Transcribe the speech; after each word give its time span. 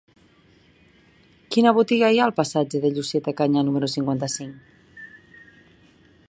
Quina 1.55 1.73
botiga 1.79 2.09
hi 2.15 2.21
ha 2.21 2.23
al 2.29 2.33
passatge 2.39 2.81
de 2.87 2.91
Llucieta 2.95 3.35
Canyà 3.43 3.65
número 3.69 3.91
cinquanta-cinc? 3.97 5.07